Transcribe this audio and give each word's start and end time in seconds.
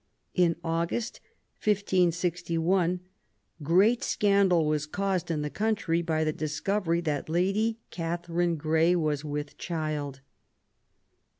In 0.33 0.55
August, 0.63 1.19
1561, 1.63 3.01
great 3.61 4.01
scandal 4.03 4.65
was 4.65 4.87
caused 4.87 5.29
in 5.29 5.43
the 5.43 5.49
country 5.51 6.01
by 6.01 6.23
the 6.23 6.33
discovery 6.33 7.01
that 7.01 7.29
Lady 7.29 7.77
Cathaurine 7.91 8.55
Grey 8.57 8.95
was 8.95 9.23
with 9.23 9.59
child. 9.59 10.21